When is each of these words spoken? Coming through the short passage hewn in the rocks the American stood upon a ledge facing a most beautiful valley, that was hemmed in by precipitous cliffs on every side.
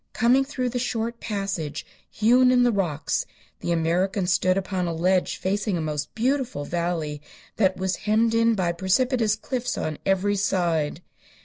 Coming 0.13 0.43
through 0.43 0.69
the 0.69 0.79
short 0.79 1.19
passage 1.19 1.85
hewn 2.09 2.49
in 2.49 2.63
the 2.63 2.71
rocks 2.71 3.27
the 3.59 3.71
American 3.71 4.25
stood 4.25 4.57
upon 4.57 4.87
a 4.87 4.93
ledge 4.95 5.37
facing 5.37 5.77
a 5.77 5.79
most 5.81 6.15
beautiful 6.15 6.65
valley, 6.65 7.21
that 7.57 7.77
was 7.77 7.97
hemmed 7.97 8.33
in 8.33 8.55
by 8.55 8.71
precipitous 8.71 9.35
cliffs 9.35 9.77
on 9.77 9.99
every 10.03 10.37
side. 10.37 11.03